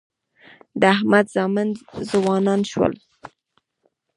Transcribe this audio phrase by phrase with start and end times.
[0.79, 1.69] د احمد زامن
[2.09, 2.93] ځوانان شول.